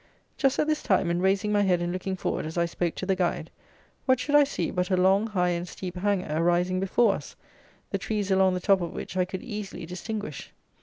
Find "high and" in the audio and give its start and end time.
5.27-5.67